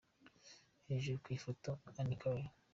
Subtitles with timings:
[0.87, 2.51] Hejuru ku ifoto: Annie Carrie.